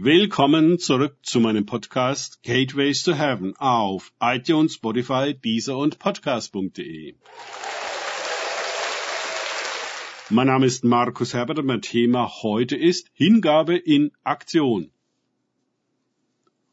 [0.00, 7.16] Willkommen zurück zu meinem Podcast Gateways to Heaven auf iTunes, Spotify, Deezer und Podcast.de.
[10.30, 14.92] Mein Name ist Markus Herbert und mein Thema heute ist Hingabe in Aktion.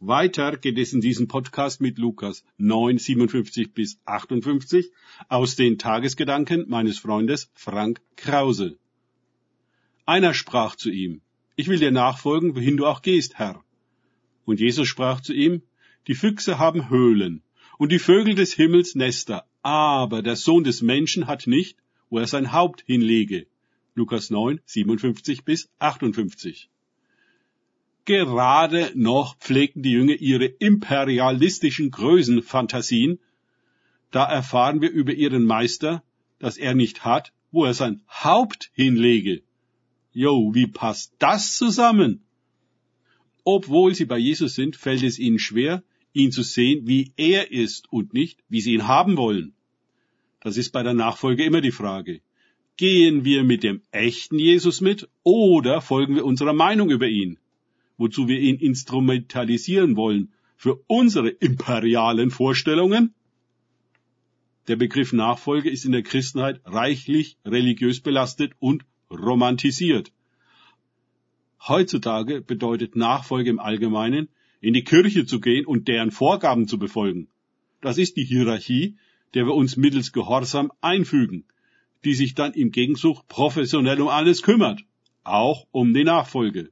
[0.00, 4.90] Weiter geht es in diesem Podcast mit Lukas 9, 57 bis 58
[5.30, 8.76] aus den Tagesgedanken meines Freundes Frank Krause.
[10.04, 11.22] Einer sprach zu ihm,
[11.56, 13.62] ich will dir nachfolgen, wohin du auch gehst, Herr.
[14.44, 15.62] Und Jesus sprach zu ihm,
[16.06, 17.42] die Füchse haben Höhlen
[17.78, 21.78] und die Vögel des Himmels Nester, aber der Sohn des Menschen hat nicht,
[22.10, 23.46] wo er sein Haupt hinlege.
[23.94, 26.68] Lukas 9, 57 bis 58.
[28.04, 33.18] Gerade noch pflegten die Jünger ihre imperialistischen Größenfantasien.
[34.10, 36.02] Da erfahren wir über ihren Meister,
[36.38, 39.42] dass er nicht hat, wo er sein Haupt hinlege.
[40.14, 42.22] Jo, wie passt das zusammen?
[43.42, 45.82] Obwohl sie bei Jesus sind, fällt es ihnen schwer,
[46.12, 49.54] ihn zu sehen, wie er ist und nicht, wie sie ihn haben wollen.
[50.40, 52.20] Das ist bei der Nachfolge immer die Frage.
[52.76, 57.38] Gehen wir mit dem echten Jesus mit oder folgen wir unserer Meinung über ihn,
[57.98, 63.14] wozu wir ihn instrumentalisieren wollen für unsere imperialen Vorstellungen?
[64.68, 70.12] Der Begriff Nachfolge ist in der Christenheit reichlich religiös belastet und romantisiert.
[71.66, 74.28] Heutzutage bedeutet Nachfolge im Allgemeinen,
[74.60, 77.28] in die Kirche zu gehen und deren Vorgaben zu befolgen.
[77.80, 78.96] Das ist die Hierarchie,
[79.34, 81.44] der wir uns mittels Gehorsam einfügen,
[82.04, 84.84] die sich dann im Gegenzug professionell um alles kümmert,
[85.22, 86.70] auch um die Nachfolge.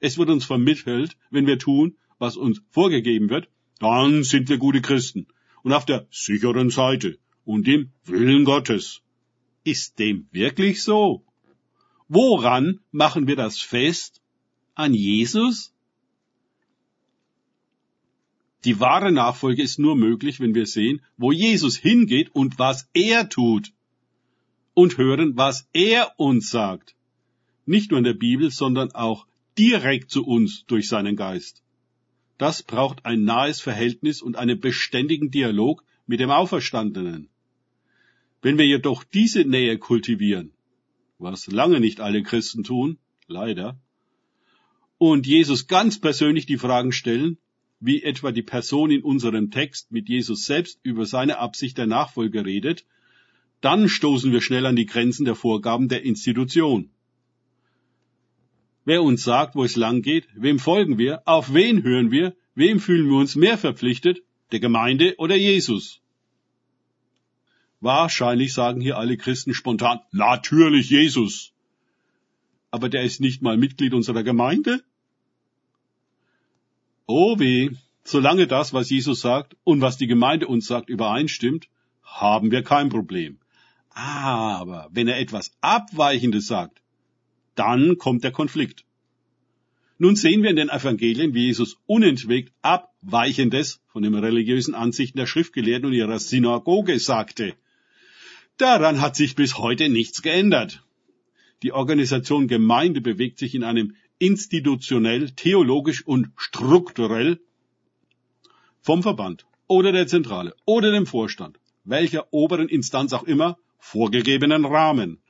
[0.00, 4.82] Es wird uns vermittelt, wenn wir tun, was uns vorgegeben wird, dann sind wir gute
[4.82, 5.26] Christen
[5.62, 9.02] und auf der sicheren Seite und im Willen Gottes.
[9.64, 11.24] Ist dem wirklich so?
[12.12, 14.20] Woran machen wir das fest?
[14.74, 15.72] An Jesus?
[18.64, 23.28] Die wahre Nachfolge ist nur möglich, wenn wir sehen, wo Jesus hingeht und was er
[23.28, 23.72] tut.
[24.74, 26.96] Und hören, was er uns sagt.
[27.64, 29.24] Nicht nur in der Bibel, sondern auch
[29.56, 31.62] direkt zu uns durch seinen Geist.
[32.38, 37.28] Das braucht ein nahes Verhältnis und einen beständigen Dialog mit dem Auferstandenen.
[38.42, 40.50] Wenn wir jedoch diese Nähe kultivieren,
[41.20, 43.78] was lange nicht alle Christen tun, leider,
[44.98, 47.38] und Jesus ganz persönlich die Fragen stellen,
[47.80, 52.44] wie etwa die Person in unserem Text mit Jesus selbst über seine Absicht der Nachfolge
[52.44, 52.84] redet,
[53.62, 56.90] dann stoßen wir schnell an die Grenzen der Vorgaben der Institution.
[58.84, 62.80] Wer uns sagt, wo es lang geht, wem folgen wir, auf wen hören wir, wem
[62.80, 66.02] fühlen wir uns mehr verpflichtet, der Gemeinde oder Jesus?
[67.80, 71.52] Wahrscheinlich sagen hier alle Christen spontan, natürlich Jesus.
[72.70, 74.84] Aber der ist nicht mal Mitglied unserer Gemeinde?
[77.06, 77.70] Oh weh,
[78.04, 81.68] solange das, was Jesus sagt und was die Gemeinde uns sagt, übereinstimmt,
[82.04, 83.38] haben wir kein Problem.
[83.90, 86.82] Aber wenn er etwas Abweichendes sagt,
[87.54, 88.84] dann kommt der Konflikt.
[89.98, 95.26] Nun sehen wir in den Evangelien, wie Jesus unentwegt Abweichendes von den religiösen Ansichten der
[95.26, 97.54] Schriftgelehrten und ihrer Synagoge sagte.
[98.60, 100.82] Daran hat sich bis heute nichts geändert.
[101.62, 107.40] Die Organisation Gemeinde bewegt sich in einem institutionell, theologisch und strukturell
[108.82, 115.22] vom Verband oder der Zentrale oder dem Vorstand, welcher oberen Instanz auch immer, vorgegebenen Rahmen.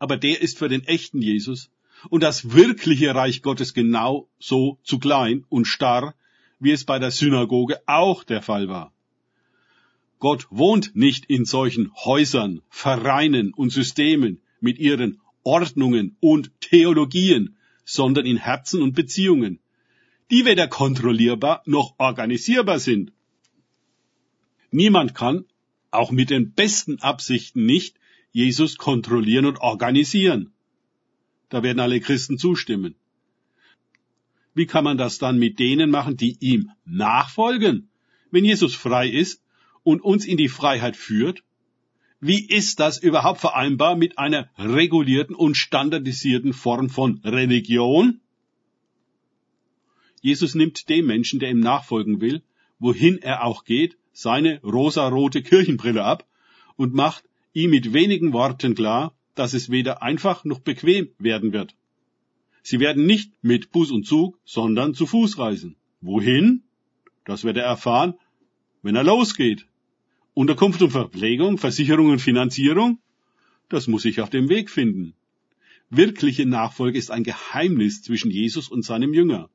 [0.00, 1.70] Aber der ist für den echten Jesus
[2.10, 6.16] und das wirkliche Reich Gottes genau so zu klein und starr,
[6.58, 8.91] wie es bei der Synagoge auch der Fall war.
[10.22, 18.24] Gott wohnt nicht in solchen Häusern, Vereinen und Systemen mit ihren Ordnungen und Theologien, sondern
[18.24, 19.58] in Herzen und Beziehungen,
[20.30, 23.12] die weder kontrollierbar noch organisierbar sind.
[24.70, 25.44] Niemand kann,
[25.90, 27.96] auch mit den besten Absichten nicht,
[28.30, 30.52] Jesus kontrollieren und organisieren.
[31.48, 32.94] Da werden alle Christen zustimmen.
[34.54, 37.88] Wie kann man das dann mit denen machen, die ihm nachfolgen?
[38.30, 39.41] Wenn Jesus frei ist,
[39.84, 41.42] und uns in die Freiheit führt?
[42.20, 48.20] Wie ist das überhaupt vereinbar mit einer regulierten und standardisierten Form von Religion?
[50.20, 52.42] Jesus nimmt dem Menschen, der ihm nachfolgen will,
[52.78, 56.24] wohin er auch geht, seine rosarote Kirchenbrille ab
[56.76, 61.74] und macht ihm mit wenigen Worten klar, dass es weder einfach noch bequem werden wird.
[62.62, 65.76] Sie werden nicht mit Bus und Zug, sondern zu Fuß reisen.
[66.00, 66.62] Wohin?
[67.24, 68.14] Das wird er erfahren,
[68.82, 69.66] wenn er losgeht.
[70.34, 72.98] Unterkunft und Verpflegung, Versicherung und Finanzierung?
[73.68, 75.14] Das muss ich auf dem Weg finden.
[75.90, 79.50] Wirkliche Nachfolge ist ein Geheimnis zwischen Jesus und seinem Jünger.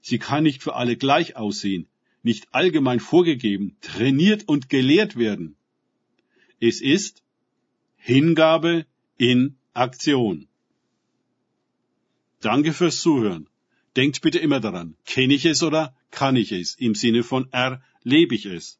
[0.00, 1.88] Sie kann nicht für alle gleich aussehen,
[2.22, 5.56] nicht allgemein vorgegeben, trainiert und gelehrt werden.
[6.60, 7.22] Es ist
[7.96, 8.86] Hingabe
[9.18, 10.48] in Aktion.
[12.40, 13.48] Danke fürs Zuhören.
[13.96, 16.74] Denkt bitte immer daran, kenne ich es oder kann ich es?
[16.76, 18.79] Im Sinne von erlebe ich es.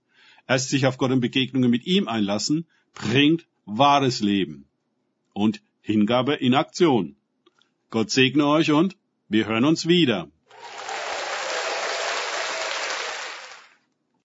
[0.50, 4.64] Erst sich auf Gott und Begegnungen mit ihm einlassen, bringt wahres Leben.
[5.32, 7.14] Und Hingabe in Aktion.
[7.90, 8.96] Gott segne euch und
[9.28, 10.28] wir hören uns wieder.